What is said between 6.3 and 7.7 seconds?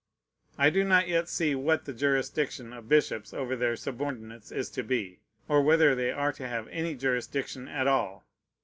to have any jurisdiction